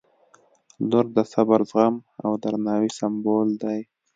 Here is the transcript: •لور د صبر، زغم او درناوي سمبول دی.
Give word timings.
•لور 0.89 1.05
د 1.15 1.19
صبر، 1.33 1.59
زغم 1.71 1.95
او 2.25 2.31
درناوي 2.43 2.89
سمبول 2.99 3.49
دی. 3.61 3.79